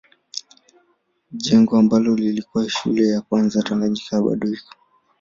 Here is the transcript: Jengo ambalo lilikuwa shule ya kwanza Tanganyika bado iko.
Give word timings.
Jengo 1.31 1.77
ambalo 1.77 2.15
lilikuwa 2.15 2.69
shule 2.69 3.07
ya 3.07 3.21
kwanza 3.21 3.63
Tanganyika 3.63 4.21
bado 4.21 4.47
iko. 4.47 4.71